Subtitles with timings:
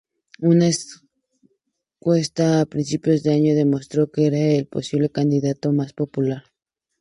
[0.39, 0.65] Una
[1.99, 6.43] encuesta a principios de año demostró que era el posible candidato más popular.